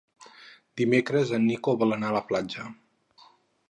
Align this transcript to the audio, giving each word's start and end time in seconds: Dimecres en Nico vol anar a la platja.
Dimecres 0.81 1.35
en 1.39 1.47
Nico 1.51 1.77
vol 1.85 1.97
anar 1.99 2.11
a 2.13 2.19
la 2.19 2.27
platja. 2.33 2.71